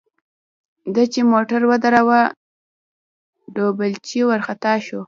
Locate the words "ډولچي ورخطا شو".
3.55-4.99